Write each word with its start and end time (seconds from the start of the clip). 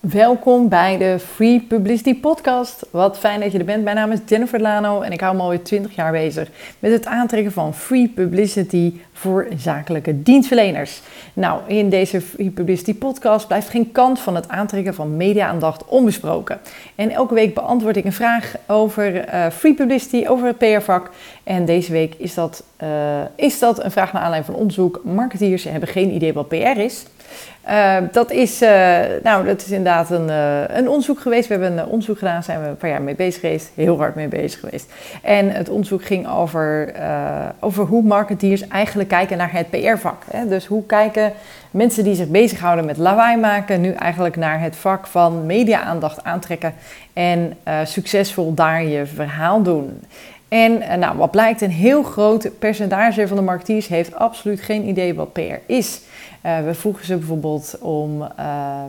Welkom 0.00 0.68
bij 0.68 0.98
de 0.98 1.18
Free 1.18 1.60
Publicity 1.60 2.20
Podcast. 2.20 2.86
Wat 2.90 3.18
fijn 3.18 3.40
dat 3.40 3.52
je 3.52 3.58
er 3.58 3.64
bent. 3.64 3.84
Mijn 3.84 3.96
naam 3.96 4.12
is 4.12 4.18
Jennifer 4.26 4.60
Lano 4.60 5.00
en 5.00 5.12
ik 5.12 5.20
hou 5.20 5.36
me 5.36 5.42
alweer 5.42 5.62
20 5.62 5.94
jaar 5.94 6.12
bezig 6.12 6.48
met 6.78 6.92
het 6.92 7.06
aantrekken 7.06 7.52
van 7.52 7.74
free 7.74 8.08
publicity 8.08 8.92
voor 9.12 9.46
zakelijke 9.56 10.22
dienstverleners. 10.22 11.00
Nou, 11.32 11.60
in 11.66 11.88
deze 11.88 12.20
Free 12.20 12.50
Publicity 12.50 12.94
Podcast 12.94 13.46
blijft 13.46 13.68
geen 13.68 13.92
kant 13.92 14.20
van 14.20 14.34
het 14.34 14.48
aantrekken 14.48 14.94
van 14.94 15.16
media-aandacht 15.16 15.84
onbesproken. 15.84 16.60
En 16.94 17.10
elke 17.10 17.34
week 17.34 17.54
beantwoord 17.54 17.96
ik 17.96 18.04
een 18.04 18.12
vraag 18.12 18.54
over 18.66 19.34
uh, 19.34 19.46
free 19.50 19.74
publicity, 19.74 20.26
over 20.26 20.46
het 20.46 20.58
PR-vak. 20.58 21.10
En 21.44 21.64
deze 21.64 21.92
week 21.92 22.14
is 22.18 22.34
dat, 22.34 22.64
uh, 22.82 22.88
is 23.34 23.58
dat 23.58 23.84
een 23.84 23.90
vraag 23.90 24.12
naar 24.12 24.22
aanleiding 24.22 24.52
van 24.52 24.60
onderzoek. 24.60 25.00
Marketeers 25.04 25.64
hebben 25.64 25.88
geen 25.88 26.14
idee 26.14 26.32
wat 26.32 26.48
PR 26.48 26.78
is. 26.78 27.04
Uh, 27.68 27.96
dat, 28.12 28.30
is, 28.30 28.58
nou, 29.22 29.46
dat 29.46 29.60
is 29.60 29.68
inderdaad 29.68 29.89
een, 29.98 30.28
uh, 30.28 30.76
een 30.76 30.88
onderzoek 30.88 31.20
geweest. 31.20 31.48
We 31.48 31.54
hebben 31.54 31.78
een 31.78 31.84
onderzoek 31.86 32.18
gedaan, 32.18 32.42
zijn 32.42 32.62
we 32.62 32.68
een 32.68 32.76
paar 32.76 32.90
jaar 32.90 33.02
mee 33.02 33.14
bezig 33.14 33.40
geweest. 33.40 33.70
Heel 33.74 33.96
hard 33.98 34.14
mee 34.14 34.28
bezig 34.28 34.60
geweest. 34.60 34.92
En 35.22 35.50
het 35.50 35.68
onderzoek 35.68 36.04
ging 36.04 36.28
over, 36.28 36.94
over 37.60 37.84
hoe 37.84 38.02
marketeers 38.02 38.68
eigenlijk 38.68 39.08
kijken 39.08 39.36
naar 39.36 39.52
het 39.52 39.70
PR-vak. 39.70 40.22
Dus 40.48 40.66
hoe 40.66 40.86
kijken 40.86 41.32
mensen 41.70 42.04
die 42.04 42.14
zich 42.14 42.28
bezighouden 42.28 42.84
met 42.84 42.96
lawaai 42.96 43.36
maken... 43.36 43.80
nu 43.80 43.92
eigenlijk 43.92 44.36
naar 44.36 44.60
het 44.60 44.76
vak 44.76 45.06
van 45.06 45.46
media-aandacht 45.46 46.24
aantrekken... 46.24 46.74
en 47.12 47.56
succesvol 47.84 48.54
daar 48.54 48.84
je 48.84 49.06
verhaal 49.06 49.62
doen. 49.62 50.00
En 50.48 50.98
nou, 50.98 51.16
wat 51.16 51.30
blijkt, 51.30 51.60
een 51.60 51.70
heel 51.70 52.02
groot 52.02 52.50
percentage 52.58 53.28
van 53.28 53.36
de 53.36 53.42
marketeers 53.42 53.88
heeft 53.88 54.14
absoluut 54.14 54.60
geen 54.60 54.88
idee 54.88 55.14
wat 55.14 55.32
PR 55.32 55.40
is... 55.66 56.00
Uh, 56.46 56.64
we 56.64 56.74
vroegen 56.74 57.06
ze 57.06 57.16
bijvoorbeeld 57.16 57.78
om, 57.80 58.22
uh, 58.22 58.28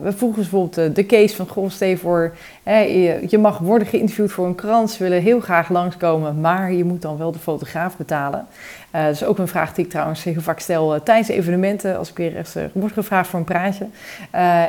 we 0.02 0.12
vroegen 0.12 0.40
bijvoorbeeld 0.40 0.96
de, 0.96 1.06
case 1.06 1.36
van, 1.36 1.48
goh, 1.48 1.70
stel 1.70 1.96
voor, 1.96 2.34
je, 2.64 3.38
mag 3.40 3.58
worden 3.58 3.88
geïnterviewd 3.88 4.32
voor 4.32 4.46
een 4.46 4.54
krant, 4.54 4.90
ze 4.90 5.02
willen 5.02 5.22
heel 5.22 5.40
graag 5.40 5.68
langskomen, 5.68 6.40
maar 6.40 6.72
je 6.72 6.84
moet 6.84 7.02
dan 7.02 7.16
wel 7.16 7.32
de 7.32 7.38
fotograaf 7.38 7.96
betalen. 7.96 8.46
Uh, 8.94 9.04
dat 9.04 9.14
is 9.14 9.24
ook 9.24 9.38
een 9.38 9.48
vraag 9.48 9.74
die 9.74 9.84
ik 9.84 9.90
trouwens 9.90 10.24
heel 10.24 10.40
vaak 10.40 10.60
stel 10.60 11.02
tijdens 11.02 11.28
evenementen, 11.28 11.98
als 11.98 12.10
ik 12.10 12.16
weer 12.16 12.36
eens 12.36 12.54
word 12.72 12.92
gevraagd 12.92 13.28
voor 13.28 13.38
een 13.38 13.44
praatje. 13.44 13.86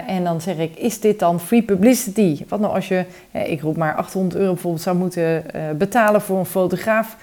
en 0.08 0.24
dan 0.24 0.42
zeg 0.42 0.58
ik, 0.58 0.76
is 0.76 1.00
dit 1.00 1.20
dan 1.20 1.40
free 1.40 1.62
publicity? 1.62 2.46
Wat 2.48 2.60
nou 2.60 2.74
als 2.74 2.88
je, 2.88 3.06
ik 3.32 3.62
roep 3.62 3.78
maar 3.78 3.96
800 3.96 4.36
euro 4.36 4.54
bijvoorbeeld, 4.54 4.84
zou 4.84 4.98
moeten 4.98 5.46
betalen 5.78 6.22
voor 6.22 6.40
een 6.40 6.46
fotograaf 6.46 7.18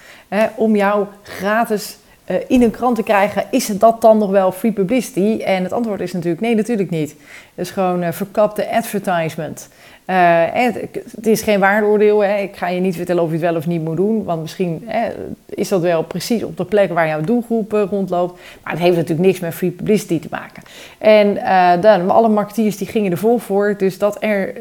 om 0.56 0.76
jou 0.76 1.06
gratis 1.22 1.98
uh, 2.30 2.36
in 2.46 2.62
een 2.62 2.70
krant 2.70 2.96
te 2.96 3.02
krijgen, 3.02 3.44
is 3.50 3.66
dat 3.66 4.00
dan 4.00 4.18
nog 4.18 4.30
wel 4.30 4.52
free 4.52 4.72
publicity? 4.72 5.42
En 5.42 5.62
het 5.62 5.72
antwoord 5.72 6.00
is 6.00 6.12
natuurlijk 6.12 6.40
nee, 6.40 6.54
natuurlijk 6.54 6.90
niet. 6.90 7.10
Het 7.54 7.66
is 7.66 7.70
gewoon 7.70 8.02
uh, 8.02 8.12
verkapte 8.12 8.70
advertisement. 8.70 9.68
Het, 10.04 10.74
het, 11.14 11.26
is 11.26 11.42
geen 11.42 11.60
waardeoordeel. 11.60 12.24
Hè. 12.24 12.36
Ik 12.36 12.56
ga 12.56 12.68
je 12.68 12.80
niet 12.80 12.96
vertellen 12.96 13.22
of 13.22 13.28
je 13.28 13.34
het 13.34 13.44
wel 13.44 13.54
of 13.56 13.66
niet 13.66 13.84
moet 13.84 13.96
doen. 13.96 14.24
Want 14.24 14.40
misschien 14.40 14.82
hè, 14.86 15.10
is 15.48 15.68
dat 15.68 15.80
wel 15.80 16.02
precies 16.02 16.42
op 16.42 16.56
de 16.56 16.64
plek 16.64 16.92
waar 16.92 17.06
jouw 17.06 17.20
doelgroep 17.20 17.72
rondloopt. 17.72 18.40
Maar 18.62 18.72
het 18.72 18.82
heeft 18.82 18.96
natuurlijk 18.96 19.26
niks 19.26 19.40
met 19.40 19.54
free 19.54 19.70
publicity 19.70 20.20
te 20.20 20.28
maken. 20.30 20.62
En 20.98 21.34
dan, 21.80 22.10
alle 22.10 22.28
marketeers 22.28 22.76
die 22.76 22.86
gingen 22.86 23.10
er 23.10 23.18
vol 23.18 23.38
voor. 23.38 23.74
Dus 23.78 23.98
dat, 23.98 24.16
er, 24.20 24.54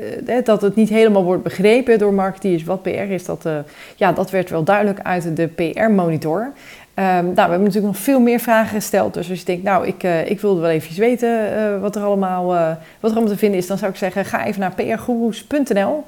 dat 0.44 0.62
het 0.62 0.76
niet 0.76 0.90
helemaal 0.90 1.24
wordt 1.24 1.44
begrepen 1.44 2.00
door 2.00 2.14
marketeers 2.14 2.64
wat 2.64 2.82
PR 2.82 2.90
is, 2.90 3.26
dat, 3.26 3.50
ja, 3.96 4.12
dat 4.12 4.32
werd 4.32 4.50
wel 4.50 4.64
duidelijk 4.64 5.00
uit 5.04 5.36
de 5.36 5.48
PR-monitor. 5.48 6.54
Um, 7.00 7.06
nou, 7.06 7.34
we 7.34 7.42
hebben 7.42 7.64
natuurlijk 7.64 7.94
nog 7.94 7.98
veel 7.98 8.20
meer 8.20 8.40
vragen 8.40 8.76
gesteld. 8.76 9.14
Dus 9.14 9.30
als 9.30 9.40
je 9.40 9.46
denkt, 9.46 9.64
nou, 9.64 9.88
ik, 9.88 10.04
uh, 10.04 10.30
ik 10.30 10.40
wilde 10.42 10.62
wel 10.62 10.70
even 10.70 11.00
weten 11.00 11.30
uh, 11.30 11.82
wat, 11.82 11.96
er 11.96 12.02
allemaal, 12.02 12.56
uh, 12.56 12.68
wat 13.00 13.12
er 13.12 13.18
allemaal 13.18 13.34
te 13.34 13.40
vinden 13.40 13.60
is, 13.60 13.68
dan 13.68 13.78
zou 13.78 13.92
ik 13.92 13.98
zeggen, 13.98 14.26
ga 14.26 14.46
even 14.46 14.60
naar 14.60 14.74
prgoeroes.nl. 14.76 16.04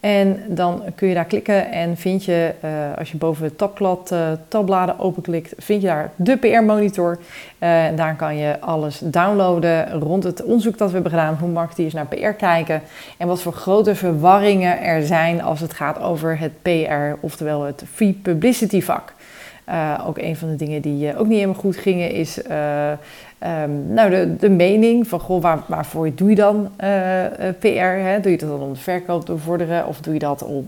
En 0.00 0.42
dan 0.48 0.82
kun 0.94 1.08
je 1.08 1.14
daar 1.14 1.24
klikken 1.24 1.70
en 1.72 1.96
vind 1.96 2.24
je, 2.24 2.52
als 2.98 3.10
je 3.10 3.16
boven 3.16 3.44
het 3.44 3.58
tabblad, 3.58 4.14
tabbladen 4.48 4.98
openklikt, 4.98 5.54
vind 5.58 5.82
je 5.82 5.88
daar 5.88 6.10
de 6.16 6.36
PR-monitor. 6.36 7.18
en 7.58 7.96
daar 7.96 8.16
kan 8.16 8.36
je 8.36 8.60
alles 8.60 8.98
downloaden 8.98 10.00
rond 10.00 10.24
het 10.24 10.42
onderzoek 10.42 10.78
dat 10.78 10.88
we 10.88 10.94
hebben 10.94 11.12
gedaan, 11.12 11.36
hoe 11.40 11.48
marketeers 11.48 11.92
naar 11.92 12.06
PR 12.06 12.28
kijken 12.28 12.82
en 13.18 13.26
wat 13.26 13.42
voor 13.42 13.52
grote 13.52 13.94
verwarringen 13.94 14.82
er 14.82 15.06
zijn 15.06 15.42
als 15.42 15.60
het 15.60 15.72
gaat 15.72 16.00
over 16.00 16.38
het 16.38 16.62
PR, 16.62 17.16
oftewel 17.20 17.62
het 17.62 17.84
free 17.92 18.18
publicity 18.22 18.82
vak. 18.82 19.12
Uh, 19.68 20.04
ook 20.06 20.18
een 20.18 20.36
van 20.36 20.48
de 20.48 20.56
dingen 20.56 20.82
die 20.82 21.12
uh, 21.12 21.20
ook 21.20 21.26
niet 21.26 21.34
helemaal 21.34 21.60
goed 21.60 21.76
gingen 21.76 22.10
is 22.10 22.42
uh, 22.50 22.92
um, 23.46 23.92
nou 23.92 24.10
de, 24.10 24.36
de 24.36 24.50
mening 24.50 25.08
van 25.08 25.20
goh, 25.20 25.42
waar, 25.42 25.58
waarvoor 25.66 26.14
doe 26.14 26.28
je 26.28 26.34
dan 26.34 26.70
PR? 27.58 27.66
Hè? 27.68 28.20
Doe 28.20 28.30
je 28.30 28.38
dat 28.38 28.48
dan 28.48 28.60
om 28.60 28.72
de 28.72 28.78
verkoop 28.78 29.24
te 29.24 29.32
bevorderen 29.32 29.86
of 29.86 30.00
doe 30.00 30.12
je 30.12 30.18
dat 30.18 30.42
om 30.42 30.66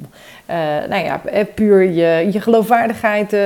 nou 0.89 1.05
ja, 1.05 1.21
puur 1.55 1.83
je, 1.83 2.29
je 2.33 2.41
geloofwaardigheid 2.41 3.37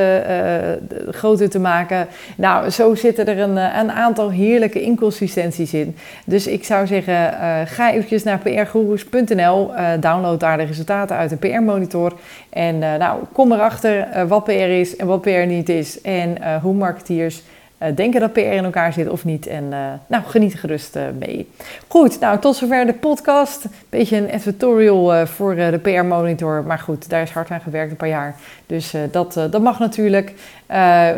groter 1.10 1.50
te 1.50 1.58
maken? 1.58 2.06
Nou, 2.36 2.70
zo 2.70 2.94
zitten 2.94 3.26
er 3.26 3.38
een, 3.38 3.56
een 3.56 3.90
aantal 3.90 4.30
heerlijke 4.30 4.82
inconsistenties 4.82 5.74
in. 5.74 5.96
Dus 6.24 6.46
ik 6.46 6.64
zou 6.64 6.86
zeggen, 6.86 7.32
ga 7.66 7.92
eventjes 7.92 8.22
naar 8.22 8.38
prgoeroes.nl, 8.38 9.70
download 10.00 10.40
daar 10.40 10.56
de 10.56 10.64
resultaten 10.64 11.16
uit 11.16 11.30
de 11.30 11.36
PR-monitor 11.36 12.12
en 12.50 12.78
nou, 12.78 13.20
kom 13.32 13.52
erachter 13.52 14.26
wat 14.28 14.44
PR 14.44 14.50
is 14.52 14.96
en 14.96 15.06
wat 15.06 15.20
PR 15.20 15.46
niet 15.46 15.68
is 15.68 16.00
en 16.00 16.36
hoe 16.62 16.74
marketeers 16.74 17.42
uh, 17.82 17.88
denken 17.94 18.20
dat 18.20 18.32
PR 18.32 18.38
in 18.38 18.64
elkaar 18.64 18.92
zit 18.92 19.08
of 19.08 19.24
niet. 19.24 19.46
En 19.46 19.64
uh, 19.64 19.78
nou, 20.06 20.24
geniet 20.24 20.52
er 20.52 20.58
gerust 20.58 20.98
mee. 21.18 21.50
Goed, 21.88 22.20
nou 22.20 22.38
tot 22.38 22.56
zover 22.56 22.86
de 22.86 22.92
podcast. 22.92 23.64
Beetje 23.88 24.16
een 24.16 24.28
editorial 24.28 25.26
voor 25.26 25.54
de 25.54 25.78
PR-monitor. 25.82 26.64
Maar 26.66 26.78
goed, 26.78 27.08
daar 27.08 27.22
is 27.22 27.30
hard 27.30 27.50
aan 27.50 27.60
gewerkt 27.60 27.90
een 27.90 27.96
paar 27.96 28.08
jaar. 28.08 28.36
Dus 28.66 28.94
dat, 29.10 29.32
dat 29.32 29.62
mag 29.62 29.78
natuurlijk. 29.78 30.32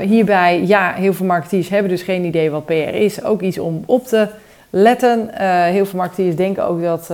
hierbij, 0.00 0.62
ja, 0.66 0.92
heel 0.92 1.12
veel 1.12 1.26
marketeers 1.26 1.68
hebben 1.68 1.90
dus 1.90 2.02
geen 2.02 2.24
idee 2.24 2.50
wat 2.50 2.66
PR 2.66 2.72
is. 2.72 3.22
Ook 3.22 3.40
iets 3.40 3.58
om 3.58 3.82
op 3.86 4.06
te 4.06 4.28
letten. 4.70 5.30
heel 5.64 5.86
veel 5.86 5.98
marketeers 5.98 6.36
denken 6.36 6.64
ook 6.64 6.82
dat, 6.82 7.12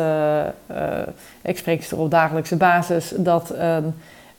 ik 1.43 1.59
spreek 1.59 1.82
het 1.82 1.93
op 1.93 2.11
dagelijkse 2.11 2.56
basis, 2.56 3.12
dat 3.16 3.50
ehm, 3.50 3.84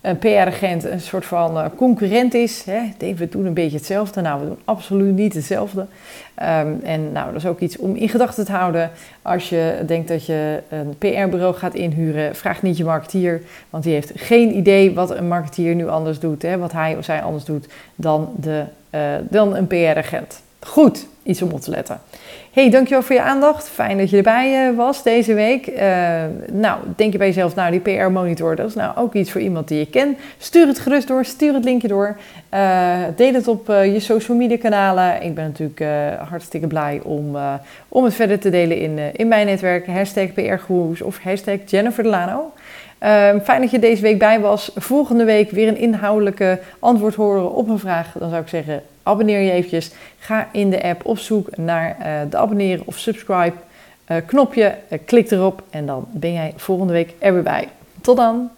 een 0.06 0.18
PR-agent 0.18 0.84
een 0.84 1.02
soort 1.02 1.26
van 1.26 1.58
uh, 1.58 1.66
concurrent 1.76 2.34
is. 2.34 2.64
Hè? 2.64 3.14
We 3.16 3.30
doen 3.30 3.46
een 3.46 3.54
beetje 3.54 3.78
hetzelfde. 3.78 4.22
Nou, 4.22 4.40
we 4.40 4.48
doen 4.48 4.58
absoluut 4.66 5.16
niet 5.16 5.34
hetzelfde. 5.34 5.80
Um, 5.82 6.80
en 6.84 7.12
nou, 7.12 7.26
dat 7.26 7.36
is 7.36 7.46
ook 7.46 7.60
iets 7.60 7.78
om 7.78 7.96
in 7.96 8.10
gedachten 8.10 8.46
te 8.46 8.52
houden. 8.52 8.92
Als 9.22 9.50
je 9.50 9.84
denkt 9.86 10.08
dat 10.08 10.26
je 10.26 10.62
een 10.70 10.98
PR-bureau 10.98 11.54
gaat 11.54 11.74
inhuren, 11.74 12.36
vraag 12.36 12.62
niet 12.62 12.78
je 12.78 12.84
marketeer. 12.84 13.42
Want 13.70 13.84
die 13.84 13.94
heeft 13.94 14.12
geen 14.16 14.58
idee 14.58 14.94
wat 14.94 15.12
een 15.12 15.28
marketeer 15.28 15.76
nu 15.76 15.88
anders 15.88 16.20
doet. 16.20 16.42
Hè? 16.42 16.58
Wat 16.58 16.72
hij 16.72 16.96
of 16.98 17.06
zij 17.06 17.22
anders 17.22 17.46
doet 17.46 17.68
dan, 17.96 18.34
de, 18.36 18.64
uh, 18.92 19.02
dan 19.30 19.56
een 19.56 19.68
PR-agent. 19.68 20.42
Goed, 20.60 21.08
iets 21.26 21.42
om 21.42 21.52
op 21.52 21.62
te 21.62 21.70
letten. 21.70 22.02
Hey, 22.52 22.70
dankjewel 22.70 23.04
voor 23.04 23.16
je 23.16 23.22
aandacht. 23.22 23.70
Fijn 23.70 23.98
dat 23.98 24.10
je 24.10 24.18
erbij 24.18 24.70
uh, 24.70 24.78
was 24.78 25.04
deze 25.04 25.34
week. 25.34 25.68
Uh, 25.68 25.80
nou, 26.52 26.80
denk 26.96 27.12
je 27.12 27.18
bij 27.18 27.28
jezelf, 27.28 27.56
nou, 27.56 27.72
die 27.72 27.80
PR-monitor, 27.80 28.56
dat 28.56 28.68
is 28.68 28.76
nou 28.76 28.98
ook 28.98 29.14
iets 29.14 29.32
voor 29.32 29.42
iemand 29.42 29.68
die 29.68 29.80
je 29.80 29.86
kent. 29.86 30.18
Stuur 30.38 30.68
het 30.68 30.80
gerust 30.80 31.08
door, 31.08 31.26
stuur 31.26 31.54
het 31.54 31.64
linkje 31.64 31.88
door. 31.88 32.18
Uh, 32.54 32.98
deel 33.16 33.34
het 33.34 33.48
op 33.48 33.68
je 33.68 34.00
social 34.00 34.38
media 34.38 34.58
kanalen. 34.58 35.22
Ik 35.22 35.36
ben 35.36 35.44
natuurlijk 35.44 35.84
hartstikke 36.30 36.68
blij 36.68 37.02
om, 37.04 37.38
om 37.90 38.04
het 38.04 38.14
verder 38.14 38.40
te 38.40 38.50
delen 38.50 38.78
in, 38.78 39.00
in 39.14 39.28
mijn 39.28 39.46
netwerk. 39.46 39.88
Hashtag 39.88 40.34
PR 40.34 40.72
of 41.04 41.20
hashtag 41.24 41.58
Jennifer 41.66 42.04
Delano. 42.04 42.52
Um, 43.06 43.42
fijn 43.42 43.62
dat 43.62 43.72
je 43.72 43.80
deze 43.80 44.02
week 44.02 44.20
bij 44.20 44.40
was. 44.40 44.72
Volgende 44.76 45.24
week 45.24 45.52
weer 45.52 45.68
een 45.68 45.78
inhoudelijke 45.78 46.60
antwoord 46.80 47.16
horen 47.16 47.52
op 47.52 47.70
een 47.70 47.80
vraag. 47.80 48.12
Dan 48.20 48.30
zou 48.30 48.42
ik 48.42 48.48
zeggen, 48.48 48.84
abonneer 49.04 49.40
je 49.40 49.52
eventjes. 49.52 49.92
Ga 50.18 50.48
in 50.52 50.70
de 50.70 50.84
app 50.84 51.06
op 51.16 51.22
zoek 51.22 51.58
naar 51.58 51.98
uh, 52.00 52.30
de 52.30 52.38
abonneren 52.38 52.88
of 52.88 52.98
subscribe 52.98 53.56
uh, 54.08 54.18
knopje. 54.26 54.78
Uh, 54.90 55.00
klik 55.06 55.32
erop 55.32 55.64
en 55.70 55.86
dan 55.86 56.06
ben 56.12 56.34
jij 56.34 56.54
volgende 56.56 56.94
week 56.94 57.14
er 57.20 57.34
weer 57.34 57.44
bij. 57.44 57.68
Tot 58.02 58.18
dan! 58.18 58.50